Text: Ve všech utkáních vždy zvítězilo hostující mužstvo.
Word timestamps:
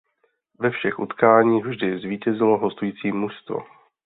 Ve 0.59 0.69
všech 0.69 0.99
utkáních 0.99 1.65
vždy 1.65 1.99
zvítězilo 1.99 2.57
hostující 2.57 3.11
mužstvo. 3.11 3.59